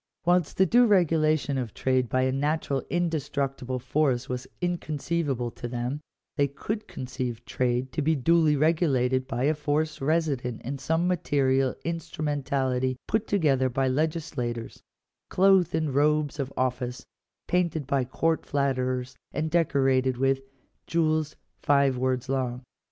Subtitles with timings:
[0.25, 6.01] Whilst the due regulation of trade by a natural indestructible force was inconceivable to them,
[6.37, 11.07] they could conceive trade to be duly re gulated by a force resident in some
[11.07, 14.81] material instrumentality put together by legislators,
[15.29, 17.05] clothed in the robes of office,
[17.47, 20.41] painted by court flatterers, and decorated with
[20.87, 22.63] "jewels five words long."